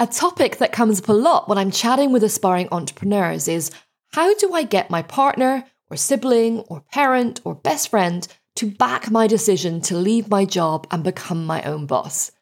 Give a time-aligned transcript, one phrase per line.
[0.00, 3.70] A topic that comes up a lot when I'm chatting with aspiring entrepreneurs is
[4.12, 8.26] how do I get my partner or sibling or parent or best friend
[8.56, 12.32] to back my decision to leave my job and become my own boss?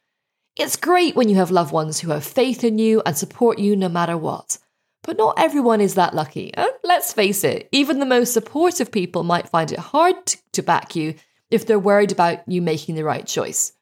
[0.54, 3.74] It's great when you have loved ones who have faith in you and support you
[3.74, 4.58] no matter what.
[5.02, 6.54] But not everyone is that lucky.
[6.84, 10.14] Let's face it, even the most supportive people might find it hard
[10.52, 11.16] to back you
[11.50, 13.72] if they're worried about you making the right choice.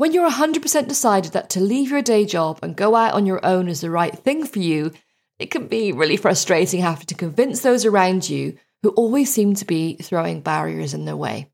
[0.00, 3.44] When you're 100% decided that to leave your day job and go out on your
[3.44, 4.92] own is the right thing for you,
[5.38, 9.66] it can be really frustrating having to convince those around you who always seem to
[9.66, 11.50] be throwing barriers in their way.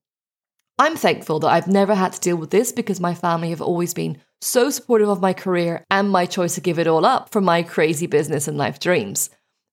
[0.79, 3.93] I'm thankful that I've never had to deal with this because my family have always
[3.93, 7.41] been so supportive of my career and my choice to give it all up for
[7.41, 9.29] my crazy business and life dreams.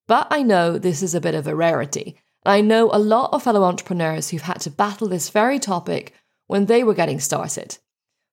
[0.08, 2.18] But I know this is a bit of a rarity.
[2.44, 6.16] And I know a lot of fellow entrepreneurs who've had to battle this very topic
[6.48, 7.78] when they were getting started.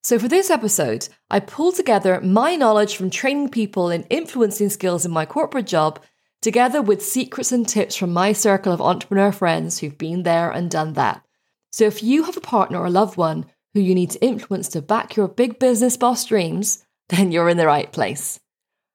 [0.03, 5.05] So, for this episode, I pulled together my knowledge from training people in influencing skills
[5.05, 6.01] in my corporate job,
[6.41, 10.71] together with secrets and tips from my circle of entrepreneur friends who've been there and
[10.71, 11.23] done that.
[11.71, 14.69] So, if you have a partner or a loved one who you need to influence
[14.69, 18.41] to back your big business boss dreams, then you're in the right place.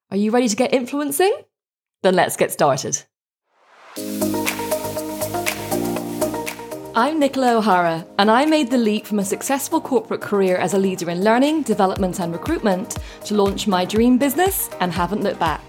[0.09, 1.33] Are you ready to get influencing?
[2.01, 3.03] Then let's get started.
[6.97, 10.77] I'm Nicola O'Hara, and I made the leap from a successful corporate career as a
[10.77, 15.61] leader in learning, development, and recruitment to launch my dream business and haven't looked back.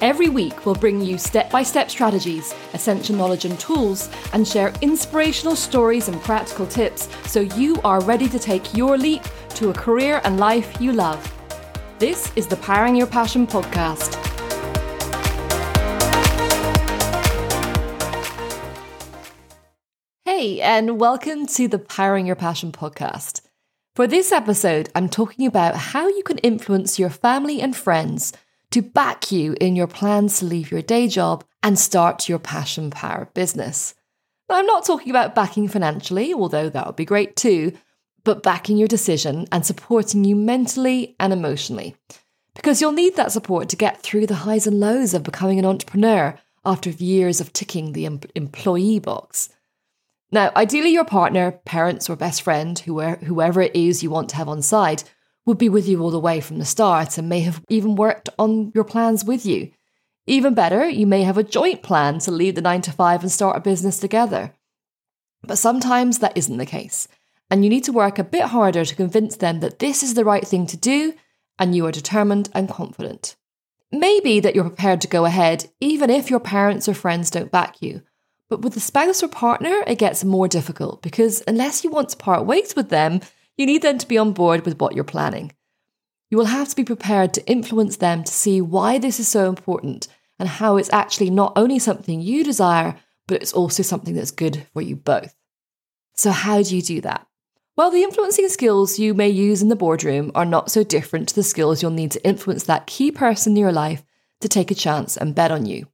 [0.00, 4.72] Every week, we'll bring you step by step strategies, essential knowledge and tools, and share
[4.80, 9.74] inspirational stories and practical tips so you are ready to take your leap to a
[9.74, 11.22] career and life you love.
[12.00, 14.23] This is the Powering Your Passion podcast.
[20.44, 23.40] Hey, and welcome to the Powering Your Passion podcast.
[23.96, 28.30] For this episode, I'm talking about how you can influence your family and friends
[28.72, 32.90] to back you in your plans to leave your day job and start your passion
[32.90, 33.94] power business.
[34.50, 37.72] Now, I'm not talking about backing financially, although that would be great too,
[38.22, 41.96] but backing your decision and supporting you mentally and emotionally.
[42.54, 45.64] Because you'll need that support to get through the highs and lows of becoming an
[45.64, 49.48] entrepreneur after years of ticking the em- employee box.
[50.34, 54.48] Now, ideally, your partner, parents, or best friend, whoever it is you want to have
[54.48, 55.04] on side,
[55.46, 58.28] would be with you all the way from the start and may have even worked
[58.36, 59.70] on your plans with you.
[60.26, 63.30] Even better, you may have a joint plan to leave the 9 to 5 and
[63.30, 64.52] start a business together.
[65.44, 67.06] But sometimes that isn't the case,
[67.48, 70.24] and you need to work a bit harder to convince them that this is the
[70.24, 71.14] right thing to do
[71.60, 73.36] and you are determined and confident.
[73.92, 77.80] Maybe that you're prepared to go ahead even if your parents or friends don't back
[77.80, 78.02] you.
[78.54, 82.16] But with a spouse or partner, it gets more difficult because unless you want to
[82.16, 83.20] part ways with them,
[83.56, 85.50] you need them to be on board with what you're planning.
[86.30, 89.48] You will have to be prepared to influence them to see why this is so
[89.48, 90.06] important
[90.38, 92.94] and how it's actually not only something you desire,
[93.26, 95.34] but it's also something that's good for you both.
[96.14, 97.26] So, how do you do that?
[97.76, 101.34] Well, the influencing skills you may use in the boardroom are not so different to
[101.34, 104.04] the skills you'll need to influence that key person in your life
[104.42, 105.88] to take a chance and bet on you.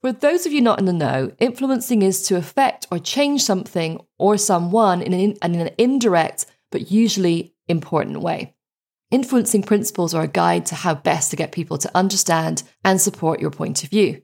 [0.00, 4.00] For those of you not in the know, influencing is to affect or change something
[4.18, 8.54] or someone in an, in an indirect but usually important way.
[9.10, 13.40] Influencing principles are a guide to how best to get people to understand and support
[13.40, 14.22] your point of view.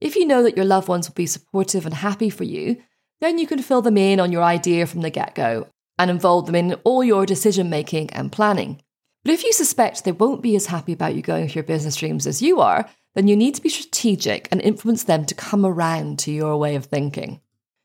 [0.00, 2.78] If you know that your loved ones will be supportive and happy for you,
[3.20, 6.46] then you can fill them in on your idea from the get go and involve
[6.46, 8.80] them in all your decision making and planning.
[9.22, 11.96] But if you suspect they won't be as happy about you going for your business
[11.96, 15.64] dreams as you are, then you need to be strategic and influence them to come
[15.64, 17.40] around to your way of thinking.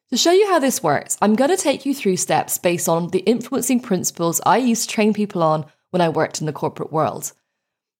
[0.09, 3.09] To show you how this works, I'm going to take you through steps based on
[3.09, 6.91] the influencing principles I used to train people on when I worked in the corporate
[6.91, 7.31] world.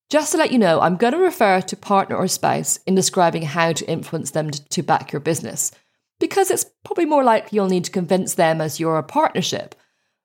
[0.09, 3.43] Just to let you know, I'm going to refer to partner or spouse in describing
[3.43, 5.71] how to influence them to back your business,
[6.19, 9.75] because it's probably more likely you'll need to convince them as you're a partnership.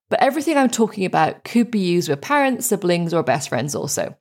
[0.09, 4.17] But everything I'm talking about could be used with parents, siblings, or best friends also.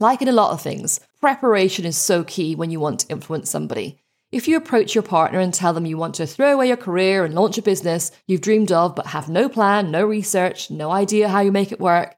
[0.00, 3.50] Like in a lot of things, preparation is so key when you want to influence
[3.50, 3.98] somebody.
[4.30, 7.24] If you approach your partner and tell them you want to throw away your career
[7.24, 11.28] and launch a business you've dreamed of but have no plan, no research, no idea
[11.28, 12.14] how you make it work,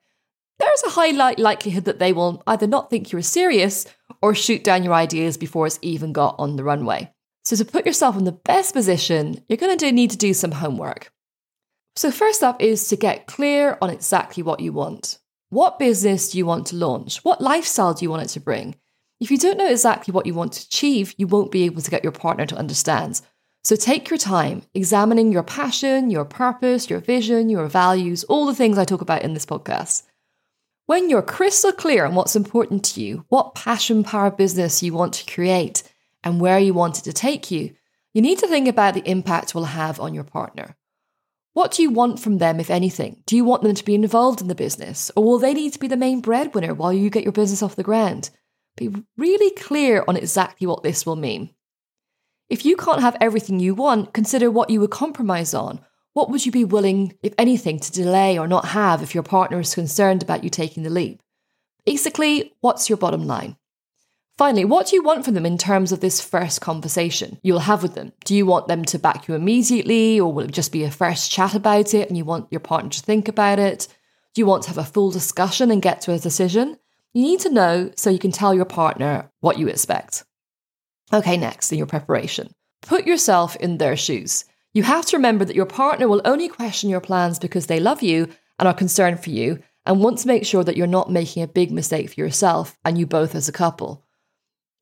[0.58, 3.86] there's a high likelihood that they will either not think you're serious
[4.20, 7.10] or shoot down your ideas before it's even got on the runway.
[7.46, 10.52] So, to put yourself in the best position, you're going to need to do some
[10.52, 11.10] homework.
[11.96, 15.16] So, first up is to get clear on exactly what you want.
[15.48, 17.24] What business do you want to launch?
[17.24, 18.74] What lifestyle do you want it to bring?
[19.20, 21.90] If you don't know exactly what you want to achieve, you won't be able to
[21.90, 23.20] get your partner to understand.
[23.64, 28.54] So take your time examining your passion, your purpose, your vision, your values, all the
[28.54, 30.04] things I talk about in this podcast.
[30.86, 35.12] When you're crystal clear on what's important to you, what passion power business you want
[35.14, 35.82] to create,
[36.24, 37.74] and where you want it to take you,
[38.14, 40.76] you need to think about the impact it will have on your partner.
[41.52, 43.22] What do you want from them, if anything?
[43.26, 45.78] Do you want them to be involved in the business, or will they need to
[45.78, 48.30] be the main breadwinner while you get your business off the ground?
[48.78, 51.50] Be really clear on exactly what this will mean.
[52.48, 55.80] If you can't have everything you want, consider what you would compromise on.
[56.14, 59.60] What would you be willing, if anything, to delay or not have if your partner
[59.60, 61.22] is concerned about you taking the leap?
[61.84, 63.56] Basically, what's your bottom line?
[64.36, 67.82] Finally, what do you want from them in terms of this first conversation you'll have
[67.82, 68.12] with them?
[68.24, 71.30] Do you want them to back you immediately, or will it just be a first
[71.30, 73.88] chat about it and you want your partner to think about it?
[74.34, 76.78] Do you want to have a full discussion and get to a decision?
[77.14, 80.24] You need to know so you can tell your partner what you expect.
[81.12, 82.52] Okay, next in your preparation,
[82.82, 84.44] put yourself in their shoes.
[84.74, 88.02] You have to remember that your partner will only question your plans because they love
[88.02, 88.28] you
[88.58, 91.48] and are concerned for you and want to make sure that you're not making a
[91.48, 94.04] big mistake for yourself and you both as a couple.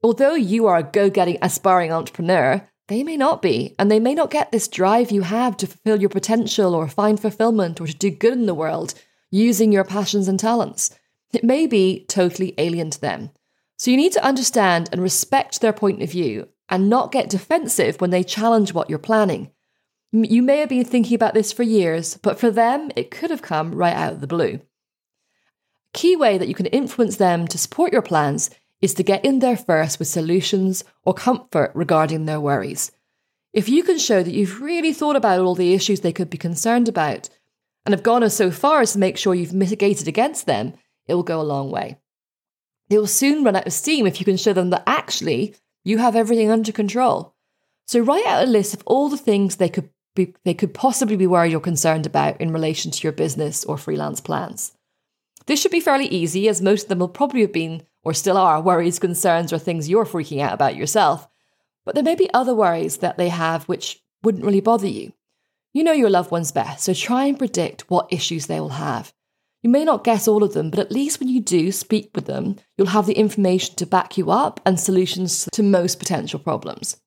[0.03, 4.15] Although you are a go getting, aspiring entrepreneur, they may not be, and they may
[4.15, 7.95] not get this drive you have to fulfill your potential or find fulfillment or to
[7.95, 8.95] do good in the world
[9.31, 10.97] using your passions and talents.
[11.33, 13.31] It may be totally alien to them.
[13.77, 18.01] So you need to understand and respect their point of view and not get defensive
[18.01, 19.51] when they challenge what you're planning.
[20.13, 23.43] You may have been thinking about this for years, but for them, it could have
[23.43, 24.61] come right out of the blue.
[25.93, 28.51] Key way that you can influence them to support your plans
[28.81, 32.93] is to get in there first with solutions or comfort regarding their worries.
[33.53, 36.37] If you can show that you've really thought about all the issues they could be
[36.37, 37.31] concerned about
[37.85, 40.75] and have gone as so far as to make sure you've mitigated against them,
[41.09, 41.99] it will go a long way.
[42.89, 45.55] They will soon run out of steam if you can show them that actually
[45.85, 47.35] you have everything under control.
[47.87, 51.17] So write out a list of all the things they could be, they could possibly
[51.17, 54.73] be worried or concerned about in relation to your business or freelance plans.
[55.47, 58.37] This should be fairly easy, as most of them will probably have been or still
[58.37, 61.29] are worries, concerns, or things you're freaking out about yourself.
[61.85, 65.13] But there may be other worries that they have which wouldn't really bother you.
[65.73, 69.13] You know your loved ones best, so try and predict what issues they will have.
[69.63, 72.27] You may not guess all of them, but at least when you do speak with
[72.27, 76.99] them, you'll have the information to back you up and solutions to most potential problems.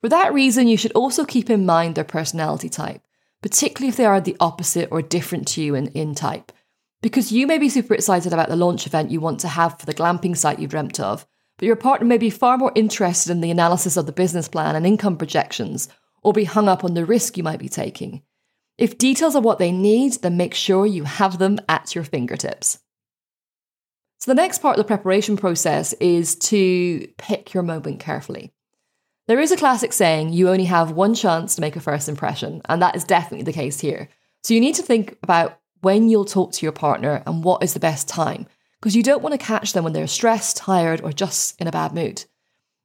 [0.00, 3.02] For that reason, you should also keep in mind their personality type,
[3.42, 6.52] particularly if they are the opposite or different to you in, in type.
[7.02, 9.86] Because you may be super excited about the launch event you want to have for
[9.86, 11.26] the glamping site you dreamt of,
[11.58, 14.74] but your partner may be far more interested in the analysis of the business plan
[14.74, 15.88] and income projections,
[16.22, 18.22] or be hung up on the risk you might be taking.
[18.76, 22.78] If details are what they need, then make sure you have them at your fingertips.
[24.18, 28.52] So, the next part of the preparation process is to pick your moment carefully.
[29.28, 32.62] There is a classic saying, you only have one chance to make a first impression,
[32.64, 34.08] and that is definitely the case here.
[34.42, 37.74] So, you need to think about when you'll talk to your partner and what is
[37.74, 38.46] the best time,
[38.80, 41.72] because you don't want to catch them when they're stressed, tired, or just in a
[41.72, 42.24] bad mood.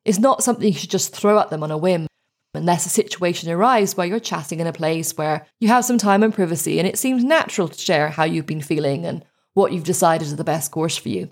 [0.06, 2.08] It's not something you should just throw at them on a whim
[2.54, 6.24] unless a situation arises where you're chatting in a place where you have some time
[6.24, 9.24] and privacy and it seems natural to share how you've been feeling and
[9.54, 11.32] what you've decided is the best course for you.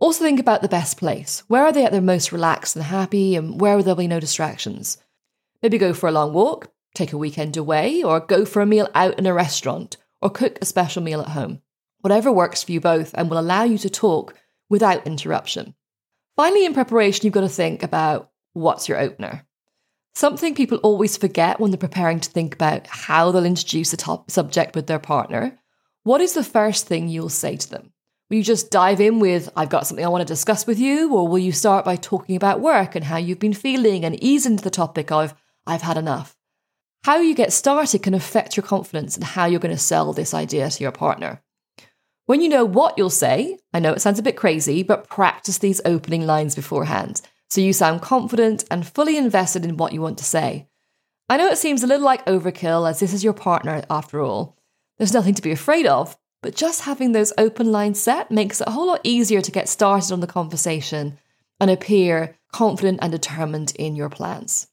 [0.00, 1.42] Also, think about the best place.
[1.48, 4.20] Where are they at their most relaxed and happy, and where will there be no
[4.20, 4.96] distractions?
[5.60, 8.88] Maybe go for a long walk, take a weekend away, or go for a meal
[8.94, 11.62] out in a restaurant, or cook a special meal at home.
[12.00, 14.34] Whatever works for you both and will allow you to talk
[14.70, 15.74] without interruption.
[16.36, 19.47] Finally, in preparation, you've got to think about what's your opener.
[20.18, 24.32] Something people always forget when they're preparing to think about how they'll introduce a top
[24.32, 25.56] subject with their partner.
[26.02, 27.92] What is the first thing you'll say to them?
[28.28, 31.14] Will you just dive in with, I've got something I want to discuss with you?
[31.14, 34.44] Or will you start by talking about work and how you've been feeling and ease
[34.44, 35.36] into the topic of,
[35.68, 36.36] I've had enough?
[37.04, 40.34] How you get started can affect your confidence and how you're going to sell this
[40.34, 41.44] idea to your partner.
[42.26, 45.58] When you know what you'll say, I know it sounds a bit crazy, but practice
[45.58, 50.18] these opening lines beforehand so you sound confident and fully invested in what you want
[50.18, 50.68] to say.
[51.28, 54.56] I know it seems a little like overkill as this is your partner after all.
[54.96, 58.68] There's nothing to be afraid of, but just having those open lines set makes it
[58.68, 61.18] a whole lot easier to get started on the conversation
[61.60, 64.68] and appear confident and determined in your plans.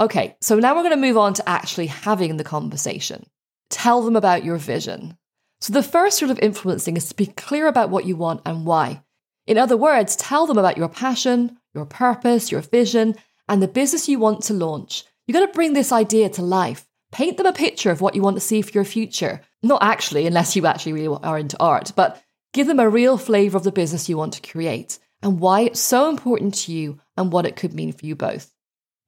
[0.00, 3.26] Okay, so now we're going to move on to actually having the conversation.
[3.68, 5.18] Tell them about your vision.
[5.60, 8.64] So, the first rule of influencing is to be clear about what you want and
[8.64, 9.02] why.
[9.48, 13.14] In other words, tell them about your passion, your purpose, your vision,
[13.48, 15.04] and the business you want to launch.
[15.26, 16.86] You've got to bring this idea to life.
[17.12, 19.40] Paint them a picture of what you want to see for your future.
[19.62, 23.56] Not actually, unless you actually really are into art, but give them a real flavour
[23.56, 27.32] of the business you want to create and why it's so important to you and
[27.32, 28.52] what it could mean for you both.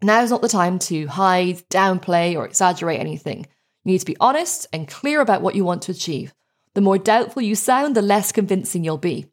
[0.01, 3.41] Now is not the time to hide, downplay, or exaggerate anything.
[3.85, 6.33] You need to be honest and clear about what you want to achieve.
[6.73, 9.30] The more doubtful you sound, the less convincing you'll be.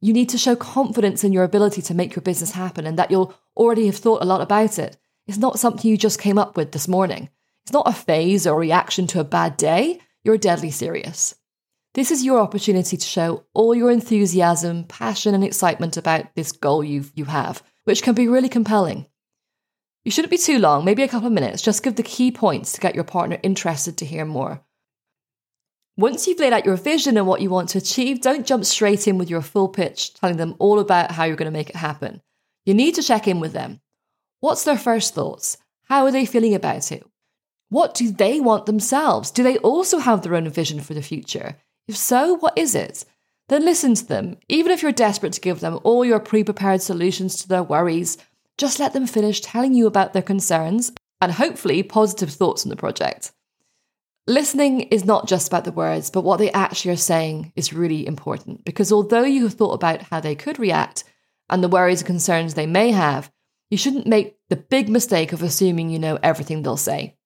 [0.00, 3.10] You need to show confidence in your ability to make your business happen and that
[3.10, 4.96] you'll already have thought a lot about it.
[5.26, 7.30] It's not something you just came up with this morning.
[7.64, 10.00] It's not a phase or reaction to a bad day.
[10.24, 11.34] You're deadly serious.
[11.94, 16.84] This is your opportunity to show all your enthusiasm, passion, and excitement about this goal
[16.84, 19.06] you you have, which can be really compelling.
[20.04, 21.60] You shouldn't be too long, maybe a couple of minutes.
[21.60, 24.62] Just give the key points to get your partner interested to hear more.
[25.98, 29.08] Once you've laid out your vision and what you want to achieve, don't jump straight
[29.08, 31.74] in with your full pitch, telling them all about how you're going to make it
[31.74, 32.22] happen.
[32.64, 33.80] You need to check in with them.
[34.38, 35.58] What's their first thoughts?
[35.86, 37.04] How are they feeling about it?
[37.68, 39.32] What do they want themselves?
[39.32, 41.56] Do they also have their own vision for the future?
[41.88, 43.04] If so, what is it?
[43.48, 44.36] Then listen to them.
[44.48, 48.18] Even if you're desperate to give them all your pre prepared solutions to their worries,
[48.56, 52.76] just let them finish telling you about their concerns and hopefully positive thoughts on the
[52.76, 53.32] project.
[54.28, 58.06] Listening is not just about the words, but what they actually are saying is really
[58.06, 61.02] important because although you have thought about how they could react
[61.48, 63.32] and the worries and concerns they may have,
[63.70, 67.16] you shouldn't make the big mistake of assuming you know everything they'll say.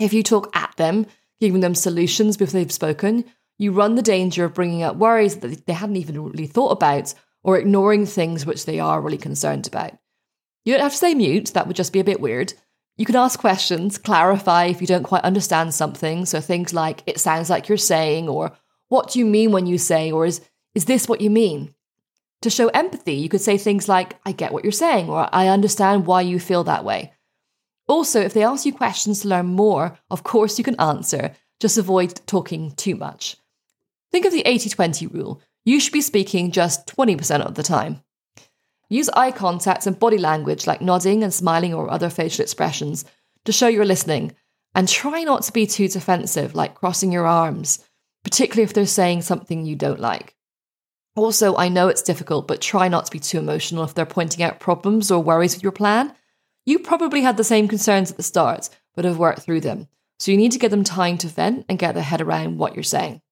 [0.00, 1.06] If you talk at them,
[1.40, 3.24] giving them solutions before they've spoken,
[3.56, 7.14] you run the danger of bringing up worries that they hadn't even really thought about
[7.44, 9.92] or ignoring things which they are really concerned about.
[10.64, 12.54] You don't have to stay mute, that would just be a bit weird.
[12.96, 16.26] You can ask questions, clarify if you don't quite understand something.
[16.26, 18.52] So things like, it sounds like you're saying, or
[18.88, 20.40] what do you mean when you say, or is,
[20.74, 21.74] is this what you mean?
[22.42, 25.48] To show empathy, you could say things like, I get what you're saying, or I
[25.48, 27.12] understand why you feel that way.
[27.88, 31.78] Also, if they ask you questions to learn more, of course you can answer, just
[31.78, 33.36] avoid talking too much.
[34.10, 35.40] Think of the 80 20 rule.
[35.64, 38.02] You should be speaking just 20% of the time.
[38.92, 43.06] Use eye contact and body language like nodding and smiling or other facial expressions
[43.46, 44.34] to show you're listening.
[44.74, 47.82] And try not to be too defensive, like crossing your arms,
[48.22, 50.36] particularly if they're saying something you don't like.
[51.16, 54.42] Also, I know it's difficult, but try not to be too emotional if they're pointing
[54.42, 56.14] out problems or worries with your plan.
[56.66, 59.88] You probably had the same concerns at the start, but have worked through them.
[60.18, 62.74] So you need to give them time to vent and get their head around what
[62.74, 63.22] you're saying.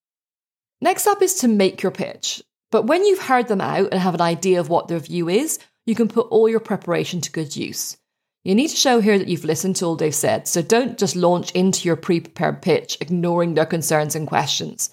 [0.81, 2.43] Next up is to make your pitch.
[2.71, 5.59] But when you've heard them out and have an idea of what their view is,
[5.87, 7.97] you can put all your preparation to good use.
[8.45, 11.17] You need to show here that you've listened to all they've said, so don't just
[11.17, 14.91] launch into your pre prepared pitch, ignoring their concerns and questions.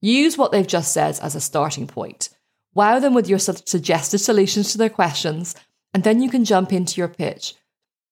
[0.00, 2.30] Use what they've just said as a starting point.
[2.74, 5.54] Wow them with your suggested solutions to their questions,
[5.92, 7.54] and then you can jump into your pitch,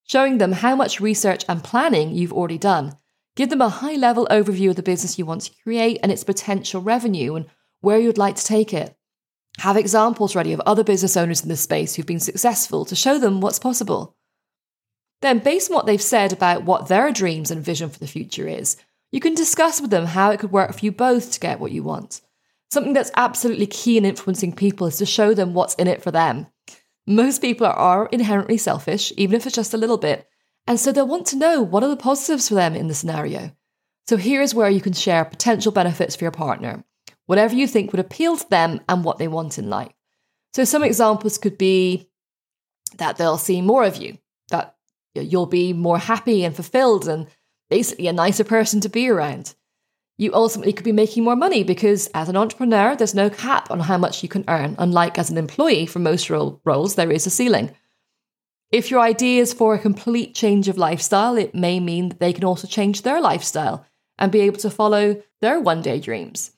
[0.05, 2.97] showing them how much research and planning you've already done.
[3.35, 6.25] Give them a high level overview of the business you want to create and its
[6.25, 7.47] potential revenue and
[7.81, 8.96] where you'd like to take it.
[9.59, 13.19] Have examples ready of other business owners in this space who've been successful to show
[13.19, 14.15] them what's possible.
[15.23, 18.47] Then, based on what they've said about what their dreams and vision for the future
[18.47, 18.77] is,
[19.11, 21.73] you can discuss with them how it could work for you both to get what
[21.73, 22.21] you want.
[22.71, 26.11] Something that's absolutely key in influencing people is to show them what's in it for
[26.11, 26.49] them.
[27.07, 30.29] Most people are inherently selfish, even if it's just a little bit,
[30.67, 33.53] and so they'll want to know what are the positives for them in the scenario.
[34.09, 36.85] So here's where you can share potential benefits for your partner
[37.27, 39.93] whatever you think would appeal to them and what they want in life.
[40.55, 42.09] So, some examples could be
[42.97, 44.19] that they'll see more of you,
[44.49, 44.77] that
[45.15, 47.27] you'll be more happy and fulfilled and
[47.69, 49.55] basically a nicer person to be around.
[50.19, 53.81] You ultimately could be making more money because as an entrepreneur, there's no cap on
[53.81, 57.31] how much you can earn, unlike as an employee for most roles, there is a
[57.31, 57.75] ceiling.
[58.73, 62.33] If your idea is for a complete change of lifestyle, it may mean that they
[62.33, 63.85] can also change their lifestyle
[64.19, 66.53] and be able to follow their one day dreams.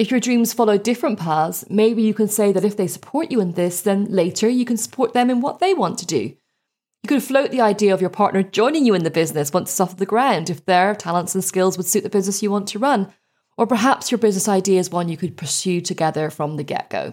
[0.00, 3.38] If your dreams follow different paths, maybe you can say that if they support you
[3.38, 6.34] in this, then later you can support them in what they want to do.
[7.02, 9.78] You could float the idea of your partner joining you in the business once it's
[9.78, 12.78] off the ground if their talents and skills would suit the business you want to
[12.78, 13.12] run.
[13.58, 17.12] Or perhaps your business idea is one you could pursue together from the get go.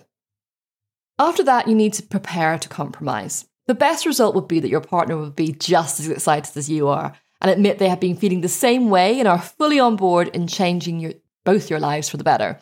[1.20, 3.48] After that, you need to prepare to compromise.
[3.65, 6.88] The best result would be that your partner would be just as excited as you
[6.88, 10.29] are and admit they have been feeling the same way and are fully on board
[10.29, 11.15] in changing your,
[11.48, 12.60] both your lives for the better.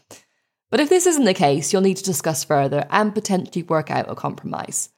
[0.70, 4.12] But if this isn't the case, you'll need to discuss further and potentially work out
[4.12, 4.90] a compromise.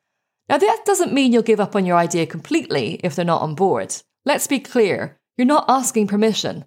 [0.50, 3.56] Now, that doesn't mean you'll give up on your idea completely if they're not on
[3.56, 3.96] board.
[4.25, 6.65] Let's be clear you're not asking permission.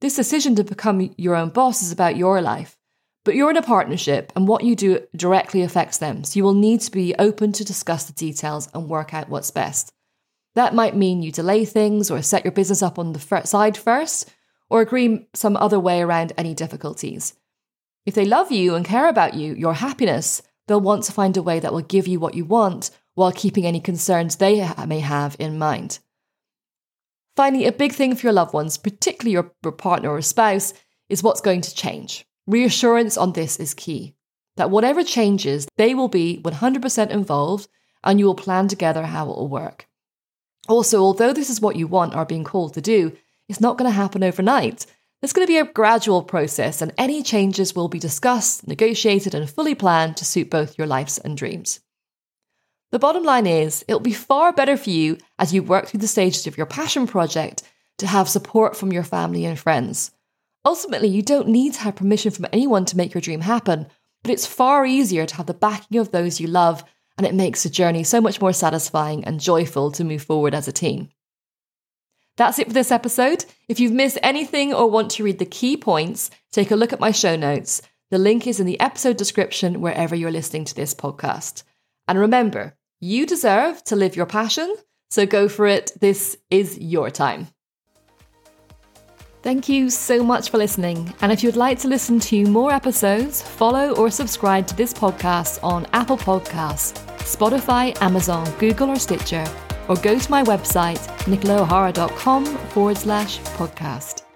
[0.00, 2.76] This decision to become your own boss is about your life,
[3.24, 6.54] but you're in a partnership and what you do directly affects them, so you will
[6.54, 9.92] need to be open to discuss the details and work out what's best.
[10.56, 14.32] That might mean you delay things or set your business up on the side first,
[14.70, 17.34] or agree some other way around any difficulties.
[18.06, 21.42] If they love you and care about you, your happiness, they'll want to find a
[21.42, 25.36] way that will give you what you want while keeping any concerns they may have
[25.38, 25.98] in mind.
[27.36, 30.72] Finally, a big thing for your loved ones, particularly your partner or spouse,
[31.08, 32.24] is what's going to change.
[32.46, 34.14] Reassurance on this is key
[34.56, 37.68] that whatever changes, they will be 100% involved
[38.04, 39.86] and you will plan together how it will work.
[40.68, 43.16] Also, although this is what you want or are being called to do,
[43.50, 44.86] it's not going to happen overnight.
[45.22, 49.50] It's going to be a gradual process, and any changes will be discussed, negotiated, and
[49.50, 51.80] fully planned to suit both your lives and dreams.
[52.92, 56.06] The bottom line is, it'll be far better for you as you work through the
[56.06, 57.64] stages of your passion project
[57.98, 60.12] to have support from your family and friends.
[60.64, 63.88] Ultimately, you don't need to have permission from anyone to make your dream happen,
[64.22, 66.84] but it's far easier to have the backing of those you love,
[67.18, 70.68] and it makes the journey so much more satisfying and joyful to move forward as
[70.68, 71.10] a team.
[72.40, 73.44] That's it for this episode.
[73.68, 76.98] If you've missed anything or want to read the key points, take a look at
[76.98, 77.82] my show notes.
[78.10, 81.64] The link is in the episode description wherever you're listening to this podcast.
[82.08, 84.74] And remember, you deserve to live your passion,
[85.10, 85.92] so go for it.
[86.00, 87.48] This is your time.
[89.42, 91.12] Thank you so much for listening.
[91.20, 95.62] And if you'd like to listen to more episodes, follow or subscribe to this podcast
[95.62, 99.44] on Apple Podcasts, Spotify, Amazon, Google, or Stitcher,
[99.90, 104.29] or go to my website, nicolaohara.com forward slash podcast.